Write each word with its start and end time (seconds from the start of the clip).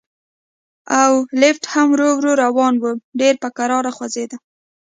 او 1.03 1.11
لفټ 1.41 1.63
هم 1.73 1.87
ورو 1.91 2.09
ورو 2.15 2.31
روان 2.43 2.73
و، 2.81 2.83
ډېر 3.19 3.33
په 3.43 3.49
کراره 3.57 3.91
خوځېده. 3.97 4.37